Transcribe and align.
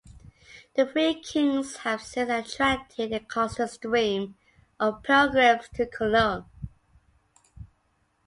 The 0.73 0.87
Three 0.87 1.21
Kings 1.21 1.75
have 1.85 2.01
since 2.01 2.27
attracted 2.31 3.13
a 3.13 3.19
constant 3.19 3.69
stream 3.69 4.33
of 4.79 5.03
pilgrims 5.03 5.69
to 5.75 5.85
Cologne. 5.85 6.45